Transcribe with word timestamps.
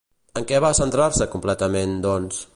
En 0.39 0.47
què 0.51 0.61
va 0.65 0.71
centrar-se 0.79 1.29
completament, 1.35 1.97
doncs? 2.09 2.43